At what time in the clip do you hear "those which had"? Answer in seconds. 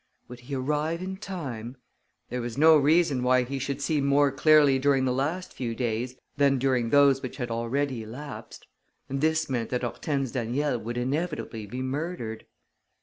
6.89-7.51